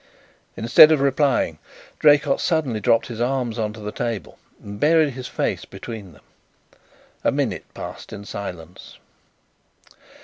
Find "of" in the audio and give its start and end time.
0.91-0.99